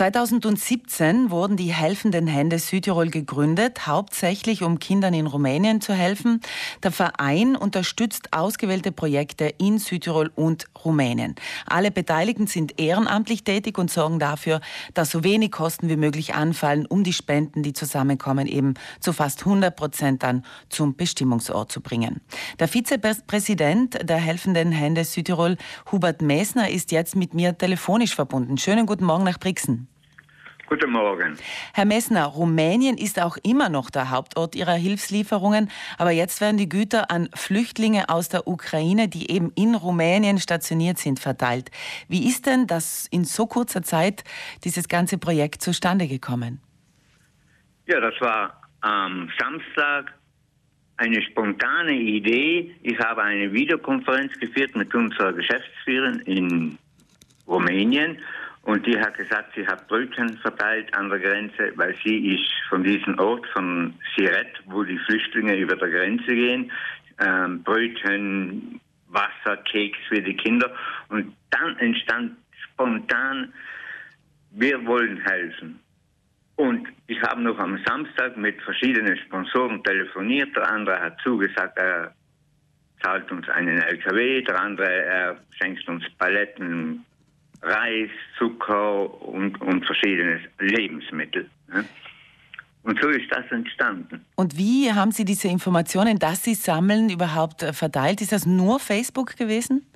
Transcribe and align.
2017 0.00 1.30
wurden 1.30 1.58
die 1.58 1.74
Helfenden 1.74 2.26
Hände 2.26 2.58
Südtirol 2.58 3.10
gegründet, 3.10 3.86
hauptsächlich 3.86 4.62
um 4.62 4.78
Kindern 4.78 5.12
in 5.12 5.26
Rumänien 5.26 5.82
zu 5.82 5.92
helfen. 5.92 6.40
Der 6.82 6.90
Verein 6.90 7.54
unterstützt 7.54 8.32
ausgewählte 8.32 8.92
Projekte 8.92 9.52
in 9.58 9.76
Südtirol 9.76 10.30
und 10.34 10.68
Rumänien. 10.86 11.34
Alle 11.66 11.90
Beteiligten 11.90 12.46
sind 12.46 12.80
ehrenamtlich 12.80 13.44
tätig 13.44 13.76
und 13.76 13.90
sorgen 13.90 14.18
dafür, 14.18 14.62
dass 14.94 15.10
so 15.10 15.22
wenig 15.22 15.50
Kosten 15.50 15.90
wie 15.90 15.98
möglich 15.98 16.32
anfallen, 16.32 16.86
um 16.86 17.04
die 17.04 17.12
Spenden, 17.12 17.62
die 17.62 17.74
zusammenkommen, 17.74 18.46
eben 18.46 18.72
zu 19.00 19.12
fast 19.12 19.40
100 19.40 19.76
Prozent 19.76 20.22
dann 20.22 20.46
zum 20.70 20.96
Bestimmungsort 20.96 21.70
zu 21.70 21.82
bringen. 21.82 22.22
Der 22.58 22.68
Vizepräsident 22.68 23.98
der 24.08 24.16
Helfenden 24.16 24.72
Hände 24.72 25.04
Südtirol, 25.04 25.58
Hubert 25.92 26.22
Messner, 26.22 26.70
ist 26.70 26.90
jetzt 26.90 27.16
mit 27.16 27.34
mir 27.34 27.58
telefonisch 27.58 28.14
verbunden. 28.14 28.56
Schönen 28.56 28.86
guten 28.86 29.04
Morgen 29.04 29.24
nach 29.24 29.38
Brixen. 29.38 29.89
Guten 30.70 30.92
Morgen. 30.92 31.36
Herr 31.74 31.84
Messner, 31.84 32.26
Rumänien 32.26 32.96
ist 32.96 33.20
auch 33.20 33.36
immer 33.42 33.68
noch 33.68 33.90
der 33.90 34.10
Hauptort 34.10 34.54
Ihrer 34.54 34.74
Hilfslieferungen, 34.74 35.68
aber 35.98 36.12
jetzt 36.12 36.40
werden 36.40 36.58
die 36.58 36.68
Güter 36.68 37.10
an 37.10 37.28
Flüchtlinge 37.34 38.08
aus 38.08 38.28
der 38.28 38.46
Ukraine, 38.46 39.08
die 39.08 39.32
eben 39.32 39.50
in 39.56 39.74
Rumänien 39.74 40.38
stationiert 40.38 40.98
sind, 40.98 41.18
verteilt. 41.18 41.72
Wie 42.06 42.28
ist 42.28 42.46
denn 42.46 42.68
das 42.68 43.08
in 43.10 43.24
so 43.24 43.48
kurzer 43.48 43.82
Zeit 43.82 44.22
dieses 44.62 44.86
ganze 44.86 45.18
Projekt 45.18 45.60
zustande 45.60 46.06
gekommen? 46.06 46.60
Ja, 47.88 47.98
das 47.98 48.14
war 48.20 48.62
am 48.82 49.28
Samstag 49.40 50.14
eine 50.98 51.20
spontane 51.20 51.94
Idee. 51.94 52.76
Ich 52.84 52.96
habe 53.00 53.24
eine 53.24 53.52
Videokonferenz 53.52 54.38
geführt 54.38 54.76
mit 54.76 54.94
unserer 54.94 55.32
Geschäftsführerin 55.32 56.20
in 56.20 56.78
Rumänien 57.48 58.18
und 58.70 58.86
die 58.86 58.96
hat 59.00 59.16
gesagt, 59.18 59.52
sie 59.56 59.66
hat 59.66 59.88
Brötchen 59.88 60.38
verteilt 60.38 60.94
an 60.94 61.10
der 61.10 61.18
Grenze, 61.18 61.72
weil 61.74 61.92
sie 62.04 62.36
ist 62.36 62.52
von 62.68 62.84
diesem 62.84 63.18
Ort, 63.18 63.44
von 63.48 63.94
Siret, 64.14 64.62
wo 64.66 64.84
die 64.84 64.98
Flüchtlinge 65.06 65.56
über 65.56 65.74
der 65.74 65.90
Grenze 65.90 66.32
gehen, 66.32 66.70
ähm, 67.18 67.64
Brötchen, 67.64 68.80
Wasser, 69.08 69.56
Keks 69.64 69.98
für 70.08 70.22
die 70.22 70.36
Kinder. 70.36 70.72
Und 71.08 71.34
dann 71.50 71.76
entstand 71.78 72.36
spontan, 72.62 73.52
wir 74.52 74.86
wollen 74.86 75.16
helfen. 75.18 75.80
Und 76.54 76.86
ich 77.08 77.20
habe 77.22 77.42
noch 77.42 77.58
am 77.58 77.76
Samstag 77.84 78.36
mit 78.36 78.62
verschiedenen 78.62 79.16
Sponsoren 79.18 79.82
telefoniert. 79.82 80.54
Der 80.54 80.70
andere 80.70 81.00
hat 81.00 81.20
zugesagt, 81.24 81.76
er 81.76 82.14
zahlt 83.02 83.32
uns 83.32 83.48
einen 83.48 83.82
LKW, 83.82 84.42
der 84.42 84.60
andere 84.60 85.04
er 85.04 85.40
schenkt 85.58 85.88
uns 85.88 86.04
Paletten 86.18 87.04
Reis, 87.62 88.10
Zucker 88.38 89.22
und, 89.22 89.60
und 89.60 89.84
verschiedene 89.84 90.40
Lebensmittel. 90.58 91.48
Ne? 91.68 91.84
Und 92.82 92.98
so 93.02 93.08
ist 93.10 93.30
das 93.30 93.44
entstanden. 93.50 94.24
Und 94.36 94.56
wie 94.56 94.90
haben 94.90 95.10
Sie 95.10 95.24
diese 95.24 95.48
Informationen, 95.48 96.18
dass 96.18 96.42
Sie 96.44 96.54
sammeln, 96.54 97.10
überhaupt 97.10 97.62
äh, 97.62 97.72
verteilt? 97.72 98.22
Ist 98.22 98.32
das 98.32 98.46
nur 98.46 98.80
Facebook 98.80 99.36
gewesen? 99.36 99.86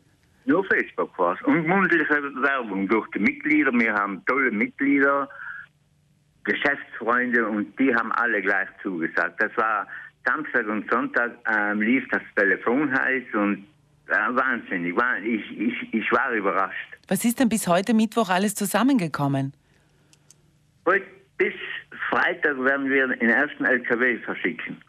Nur 0.45 0.65
Facebook 0.67 1.19
war 1.19 1.35
es. 1.35 1.43
Und 1.43 1.67
mundliche 1.67 2.23
Werbung 2.43 2.87
durch 2.89 3.09
die 3.13 3.21
Mitglieder. 3.21 3.73
Wir 3.73 3.95
haben 3.95 4.23
tolle 4.27 4.51
Mitglieder, 4.51 5.29
Geschäftsfreunde 6.45 7.49
und 7.49 7.79
die 7.79 7.95
haben 7.95 8.13
alle 8.13 8.43
gleich 8.43 8.69
zugesagt. 8.83 9.43
Das 9.43 9.57
war 9.57 9.87
Samstag 10.27 10.67
und 10.69 10.91
Sonntag 10.91 11.33
ähm, 11.51 11.81
lief 11.81 12.07
das 12.11 12.23
Telefon 12.37 12.93
heiß 12.93 13.25
und 13.33 13.67
wahnsinnig. 14.09 14.95
Ich, 15.25 15.59
ich, 15.59 15.95
ich 15.95 16.13
war 16.13 16.33
überrascht. 16.33 16.99
Was 17.09 17.25
ist 17.25 17.41
denn 17.41 17.49
bis 17.49 17.67
heute 17.67 17.95
Mittwoch 17.95 18.29
alles 18.29 18.55
zusammengekommen? 18.55 19.53
Heute 20.87 21.07
bis 21.39 21.55
Freitag 22.11 22.59
werden 22.59 22.89
wir 22.89 23.09
den 23.09 23.31
ersten 23.31 23.65
LKW 23.65 24.19
verschicken. 24.19 24.81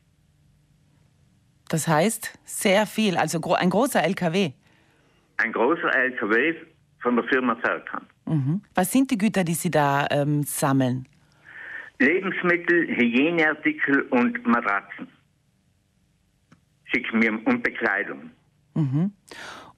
Das 1.69 1.87
heißt 1.87 2.37
sehr 2.43 2.85
viel, 2.85 3.17
also 3.17 3.41
ein 3.55 3.69
großer 3.69 4.03
LKW. 4.03 4.51
Ein 5.37 5.51
großer 5.51 5.93
LKW 5.93 6.55
von 7.01 7.15
der 7.15 7.25
Firma 7.25 7.57
Zerkan. 7.61 8.05
Mhm. 8.25 8.61
Was 8.73 8.91
sind 8.91 9.11
die 9.11 9.17
Güter, 9.17 9.43
die 9.43 9.53
Sie 9.53 9.71
da 9.71 10.07
ähm, 10.11 10.43
sammeln? 10.43 11.07
Lebensmittel, 11.99 12.87
Hygieneartikel 12.87 14.01
und 14.09 14.45
Matratzen. 14.45 15.07
Schicken 16.85 17.21
wir 17.21 17.31
und 17.47 17.63
Bekleidung. 17.63 18.31
Mhm. 18.75 19.11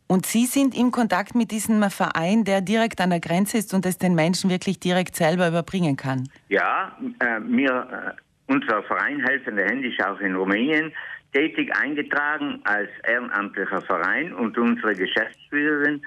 Und 0.08 0.26
Sie 0.26 0.46
sind 0.46 0.78
im 0.78 0.92
Kontakt 0.92 1.36
mit 1.36 1.52
diesem 1.52 1.84
Verein, 1.90 2.46
der 2.46 2.62
direkt 2.62 3.02
an 3.02 3.10
der 3.10 3.20
Grenze 3.20 3.58
ist 3.58 3.74
und 3.74 3.86
es 3.86 3.98
den 3.98 4.16
Menschen 4.16 4.50
wirklich 4.50 4.80
direkt 4.80 5.18
selber 5.18 5.50
überbringen 5.50 5.98
kann? 5.98 6.30
Ja, 6.48 6.98
äh, 7.20 7.42
mir, 7.42 7.88
äh, 7.92 8.14
unser 8.52 8.84
Verein 8.84 9.20
Helfende 9.26 9.66
Hände 9.66 9.90
ist 9.90 10.02
auch 10.02 10.20
in 10.22 10.36
Rumänien 10.36 10.94
tätig 11.34 11.76
eingetragen 11.76 12.62
als 12.64 12.90
ehrenamtlicher 13.06 13.82
Verein 13.82 14.34
und 14.34 14.58
unsere 14.58 14.96
Geschäftsführerin 14.96 16.02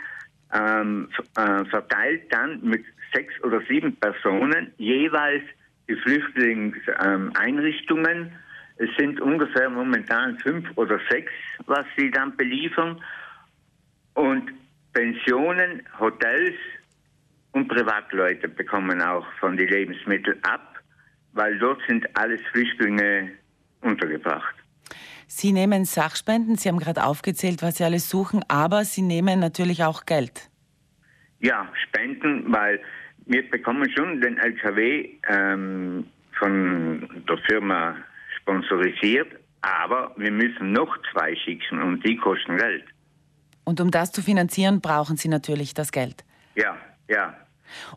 ähm, 0.52 1.08
äh, 1.36 1.64
verteilt 1.66 2.22
dann 2.30 2.60
mit 2.62 2.84
sechs 3.12 3.32
oder 3.44 3.60
sieben 3.68 3.94
Personen 3.96 4.72
jeweils 4.78 5.42
die 5.88 5.96
Flüchtlingseinrichtungen. 5.96 8.32
Es 8.80 8.88
sind 8.96 9.20
ungefähr 9.20 9.68
momentan 9.68 10.38
fünf 10.38 10.66
oder 10.76 10.98
sechs, 11.10 11.30
was 11.66 11.84
sie 11.98 12.10
dann 12.10 12.34
beliefern. 12.34 12.98
Und 14.14 14.50
Pensionen, 14.94 15.82
Hotels 15.98 16.54
und 17.52 17.68
Privatleute 17.68 18.48
bekommen 18.48 19.02
auch 19.02 19.26
von 19.38 19.58
den 19.58 19.68
Lebensmitteln 19.68 20.42
ab, 20.44 20.80
weil 21.34 21.58
dort 21.58 21.82
sind 21.86 22.06
alles 22.16 22.40
Flüchtlinge 22.52 23.32
untergebracht. 23.82 24.54
Sie 25.26 25.52
nehmen 25.52 25.84
Sachspenden, 25.84 26.56
Sie 26.56 26.70
haben 26.70 26.78
gerade 26.78 27.04
aufgezählt, 27.04 27.62
was 27.62 27.76
Sie 27.76 27.84
alles 27.84 28.08
suchen, 28.08 28.42
aber 28.48 28.84
Sie 28.84 29.02
nehmen 29.02 29.40
natürlich 29.40 29.84
auch 29.84 30.06
Geld. 30.06 30.48
Ja, 31.40 31.70
Spenden, 31.86 32.50
weil 32.50 32.80
wir 33.26 33.48
bekommen 33.50 33.90
schon 33.94 34.22
den 34.22 34.38
LKW 34.38 35.18
ähm, 35.28 36.06
von 36.38 37.22
der 37.28 37.36
Firma 37.46 37.96
sponsorisiert, 38.40 39.28
aber 39.62 40.12
wir 40.16 40.30
müssen 40.30 40.72
noch 40.72 40.96
zwei 41.12 41.34
schicken 41.36 41.82
und 41.82 42.04
die 42.04 42.16
kosten 42.16 42.56
Geld. 42.56 42.84
Und 43.64 43.80
um 43.80 43.90
das 43.90 44.10
zu 44.12 44.22
finanzieren, 44.22 44.80
brauchen 44.80 45.16
Sie 45.16 45.28
natürlich 45.28 45.74
das 45.74 45.92
Geld. 45.92 46.24
Ja, 46.56 46.76
ja. 47.08 47.34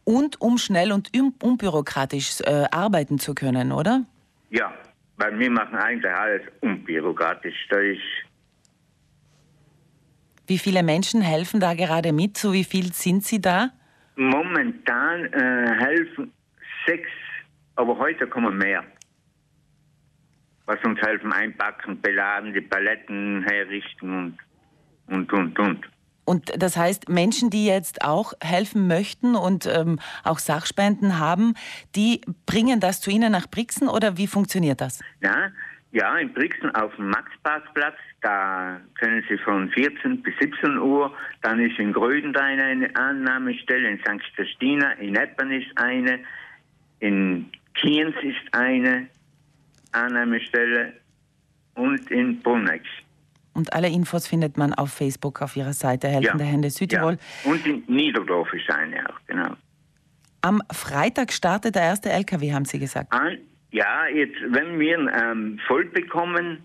Und 0.04 0.40
um 0.40 0.58
schnell 0.58 0.92
und 0.92 1.10
unbürokratisch 1.42 2.42
äh, 2.42 2.66
arbeiten 2.72 3.18
zu 3.18 3.34
können, 3.34 3.72
oder? 3.72 4.06
Ja, 4.50 4.74
weil 5.18 5.40
wir 5.40 5.50
machen 5.50 5.76
eigentlich 5.76 6.12
alles 6.12 6.42
unbürokratisch. 6.62 7.56
Da 7.70 7.80
ist 7.80 8.02
wie 10.46 10.58
viele 10.58 10.84
Menschen 10.84 11.22
helfen 11.22 11.60
da 11.60 11.74
gerade 11.74 12.12
mit? 12.12 12.38
So 12.38 12.52
wie 12.54 12.66
viel 12.66 12.92
sind 12.92 13.24
Sie 13.24 13.40
da? 13.40 13.70
Momentan 14.16 15.26
äh, 15.34 15.74
helfen 15.80 16.34
sechs, 16.86 17.10
aber 17.76 17.98
heute 17.98 18.28
kommen 18.28 18.58
mehr. 18.58 18.84
Was 20.66 20.84
uns 20.84 21.00
helfen, 21.02 21.34
einpacken, 21.34 22.00
beladen, 22.02 22.54
die 22.54 22.62
Paletten 22.62 23.44
herrichten 23.44 24.18
und 24.18 24.38
und, 25.08 25.32
und, 25.34 25.60
und. 25.60 25.88
Und 26.26 26.52
das 26.58 26.78
heißt, 26.78 27.10
Menschen, 27.10 27.50
die 27.50 27.66
jetzt 27.66 28.04
auch 28.04 28.34
helfen 28.42 28.88
möchten 28.88 29.36
und 29.36 29.66
ähm, 29.66 30.00
auch 30.24 30.40
Sachspenden 30.40 31.20
haben, 31.20 31.54
die 31.96 32.22
bringen 32.46 32.80
das 32.80 33.02
zu 33.02 33.12
Ihnen 33.12 33.34
nach 33.34 33.50
Brixen 33.50 33.90
oder 33.90 34.18
wie 34.18 34.28
funktioniert 34.28 34.80
das? 34.80 35.04
Ja, 35.22 35.52
ja 35.92 36.18
in 36.18 36.34
Brixen 36.34 36.74
auf 36.76 36.96
dem 36.96 37.10
Maxparkplatz, 37.10 37.98
da 38.22 38.80
können 38.98 39.22
Sie 39.28 39.38
von 39.40 39.70
14 39.72 40.22
bis 40.22 40.34
17 40.40 40.78
Uhr, 40.78 41.14
dann 41.42 41.60
ist 41.60 41.78
in 41.78 41.92
Grödendein 41.92 42.58
eine 42.62 42.96
Annahmestelle, 42.96 43.90
in 43.90 44.00
St. 44.00 44.24
Christina, 44.38 44.94
in 44.94 45.18
Eppern 45.18 45.52
ist 45.52 45.78
eine, 45.78 46.20
in 47.02 47.52
Kienz 47.76 48.16
ist 48.24 48.54
eine 48.54 49.08
Annahmestelle 49.94 50.94
und 51.76 52.10
in 52.12 52.40
Brunex. 52.40 52.86
Und 53.54 53.72
alle 53.74 53.88
Infos 53.88 54.28
findet 54.28 54.58
man 54.58 54.74
auf 54.74 54.92
Facebook 54.92 55.42
auf 55.42 55.56
ihrer 55.56 55.74
Seite 55.74 56.08
Helfende 56.08 56.44
ja. 56.44 56.50
Hände 56.50 56.70
Südtirol. 56.70 57.18
Ja. 57.46 57.52
Und 57.52 57.66
in 57.66 57.84
Niederdorf 57.88 58.52
ist 58.54 58.70
eine 58.70 59.08
auch, 59.08 59.20
genau. 59.28 59.56
Am 60.42 60.62
Freitag 60.72 61.32
startet 61.32 61.76
der 61.76 61.84
erste 61.84 62.12
LKW, 62.12 62.52
haben 62.52 62.66
Sie 62.66 62.80
gesagt. 62.80 63.14
An, 63.14 63.38
ja, 63.72 64.08
jetzt, 64.08 64.36
wenn 64.50 64.80
wir 64.80 64.98
ähm, 64.98 65.60
voll 65.68 65.86
bekommen, 65.86 66.60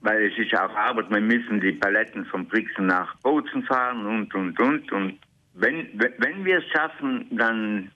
weil 0.00 0.30
es 0.30 0.38
ist 0.38 0.54
auch 0.54 0.74
Arbeit, 0.74 1.10
wir 1.10 1.20
müssen 1.20 1.60
die 1.60 1.72
Paletten 1.72 2.24
von 2.26 2.46
Brixen 2.46 2.86
nach 2.86 3.16
Bozen 3.18 3.62
fahren 3.64 4.04
und, 4.06 4.34
und, 4.34 4.58
und. 4.58 4.92
Und 4.92 5.18
wenn, 5.54 5.88
wenn 6.18 6.44
wir 6.44 6.58
es 6.58 6.64
schaffen, 6.72 7.26
dann 7.30 7.90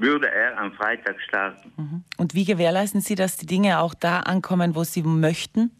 würde 0.00 0.30
er 0.30 0.58
am 0.58 0.72
Freitag 0.72 1.20
starten. 1.20 1.72
Mhm. 1.76 2.04
Und 2.16 2.34
wie 2.34 2.44
gewährleisten 2.44 3.00
Sie, 3.00 3.14
dass 3.14 3.36
die 3.36 3.46
Dinge 3.46 3.80
auch 3.80 3.94
da 3.94 4.20
ankommen, 4.20 4.74
wo 4.74 4.84
Sie 4.84 5.02
möchten? 5.02 5.70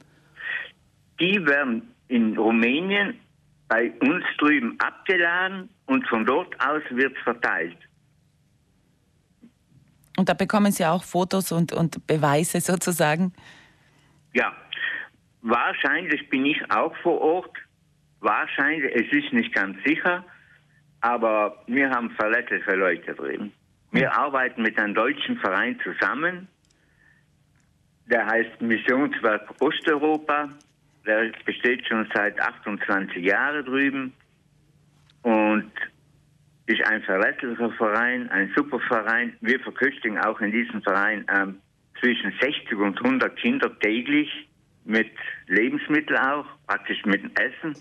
die 1.20 1.44
werden 1.47 1.94
in 2.09 2.37
Rumänien 2.37 3.19
bei 3.69 3.93
uns 4.00 4.25
drüben 4.38 4.79
abgeladen 4.81 5.69
und 5.87 6.06
von 6.06 6.25
dort 6.25 6.55
aus 6.65 6.82
wird 6.91 7.17
es 7.17 7.23
verteilt. 7.23 7.76
Und 10.17 10.29
da 10.29 10.35
bekommen 10.35 10.73
Sie 10.73 10.85
auch 10.85 11.05
Fotos 11.05 11.53
und, 11.53 11.73
und 11.73 12.06
Beweise 12.06 12.61
sozusagen? 12.61 13.32
Ja, 14.32 14.53
wahrscheinlich 15.43 16.29
bin 16.29 16.47
ich 16.47 16.59
auch 16.71 16.97
vor 17.03 17.21
Ort. 17.21 17.56
Wahrscheinlich, 18.21 18.93
es 18.94 19.12
ist 19.12 19.32
nicht 19.32 19.55
ganz 19.55 19.76
sicher, 19.85 20.25
aber 21.00 21.62
wir 21.67 21.91
haben 21.91 22.11
verletzliche 22.11 22.75
Leute 22.75 23.14
drin. 23.14 23.53
Wir 23.90 24.12
arbeiten 24.12 24.62
mit 24.62 24.79
einem 24.79 24.94
deutschen 24.94 25.38
Verein 25.38 25.79
zusammen, 25.82 26.49
der 28.06 28.26
heißt 28.26 28.61
Missionswerk 28.61 29.55
Osteuropa. 29.61 30.50
Der 31.06 31.32
besteht 31.44 31.87
schon 31.87 32.06
seit 32.14 32.38
28 32.38 33.25
Jahren 33.25 33.64
drüben 33.64 34.12
und 35.23 35.73
ist 36.67 36.87
ein 36.87 37.02
verlässlicher 37.02 37.70
Verein, 37.73 38.31
ein 38.31 38.52
super 38.55 38.79
Verein. 38.81 39.35
Wir 39.40 39.58
verköstigen 39.61 40.19
auch 40.19 40.38
in 40.40 40.52
diesem 40.52 40.82
Verein 40.82 41.25
ähm, 41.35 41.61
zwischen 41.99 42.32
60 42.40 42.73
und 42.75 42.99
100 43.02 43.37
Kinder 43.37 43.79
täglich 43.79 44.29
mit 44.85 45.11
Lebensmitteln 45.46 46.19
auch, 46.19 46.46
praktisch 46.67 47.05
mit 47.06 47.23
Essen. 47.40 47.75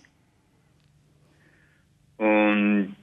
Und 2.18 2.96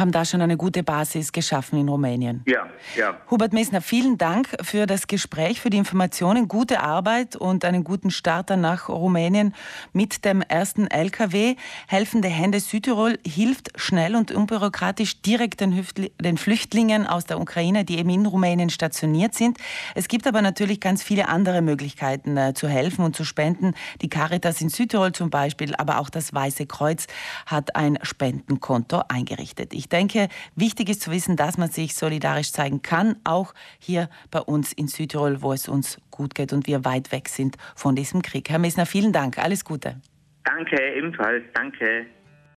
haben 0.00 0.12
da 0.12 0.24
schon 0.24 0.40
eine 0.40 0.56
gute 0.56 0.82
Basis 0.82 1.30
geschaffen 1.30 1.78
in 1.78 1.88
Rumänien. 1.88 2.42
Ja, 2.46 2.66
ja. 2.96 3.16
Hubert 3.30 3.52
Messner, 3.52 3.82
vielen 3.82 4.18
Dank 4.18 4.48
für 4.62 4.86
das 4.86 5.06
Gespräch, 5.06 5.60
für 5.60 5.70
die 5.70 5.76
Informationen, 5.76 6.48
gute 6.48 6.80
Arbeit 6.80 7.36
und 7.36 7.64
einen 7.64 7.84
guten 7.84 8.10
Start 8.10 8.50
dann 8.50 8.62
nach 8.62 8.88
Rumänien 8.88 9.54
mit 9.92 10.24
dem 10.24 10.40
ersten 10.42 10.86
LKW. 10.86 11.56
Helfende 11.86 12.28
Hände 12.28 12.60
Südtirol 12.60 13.18
hilft 13.26 13.78
schnell 13.78 14.16
und 14.16 14.32
unbürokratisch 14.32 15.20
direkt 15.22 15.60
den, 15.60 15.86
den 16.18 16.38
Flüchtlingen 16.38 17.06
aus 17.06 17.26
der 17.26 17.38
Ukraine, 17.38 17.84
die 17.84 17.98
eben 17.98 18.10
in 18.10 18.26
Rumänien 18.26 18.70
stationiert 18.70 19.34
sind. 19.34 19.58
Es 19.94 20.08
gibt 20.08 20.26
aber 20.26 20.40
natürlich 20.40 20.80
ganz 20.80 21.02
viele 21.02 21.28
andere 21.28 21.60
Möglichkeiten 21.60 22.36
äh, 22.36 22.54
zu 22.54 22.68
helfen 22.68 23.04
und 23.04 23.14
zu 23.14 23.24
spenden. 23.24 23.74
Die 24.00 24.08
Caritas 24.08 24.62
in 24.62 24.70
Südtirol 24.70 25.12
zum 25.12 25.28
Beispiel, 25.28 25.74
aber 25.76 25.98
auch 25.98 26.08
das 26.08 26.32
Weiße 26.32 26.64
Kreuz 26.64 27.06
hat 27.44 27.76
ein 27.76 27.98
Spendenkonto 28.02 29.02
eingerichtet. 29.08 29.74
Ich 29.74 29.89
denke, 29.90 30.28
wichtig 30.56 30.88
ist 30.88 31.02
zu 31.02 31.10
wissen, 31.10 31.36
dass 31.36 31.58
man 31.58 31.70
sich 31.70 31.94
solidarisch 31.94 32.52
zeigen 32.52 32.82
kann, 32.82 33.16
auch 33.24 33.54
hier 33.78 34.08
bei 34.30 34.40
uns 34.40 34.72
in 34.72 34.88
Südtirol, 34.88 35.42
wo 35.42 35.52
es 35.52 35.68
uns 35.68 36.00
gut 36.10 36.34
geht 36.34 36.52
und 36.52 36.66
wir 36.66 36.84
weit 36.84 37.12
weg 37.12 37.28
sind 37.28 37.56
von 37.74 37.94
diesem 37.94 38.22
Krieg. 38.22 38.48
Herr 38.50 38.58
Messner, 38.58 38.86
vielen 38.86 39.12
Dank. 39.12 39.38
Alles 39.38 39.64
Gute. 39.64 40.00
Danke, 40.44 40.76
ebenfalls. 40.96 41.44
Danke. 41.54 42.06